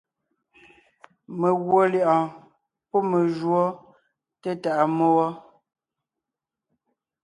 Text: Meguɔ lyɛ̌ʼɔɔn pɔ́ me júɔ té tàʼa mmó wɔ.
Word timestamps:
Meguɔ 1.39 1.81
lyɛ̌ʼɔɔn 1.91 2.29
pɔ́ 2.89 2.99
me 3.09 3.19
júɔ 3.37 3.63
té 4.41 4.49
tàʼa 4.63 4.83
mmó 4.89 5.05
wɔ. 5.15 5.27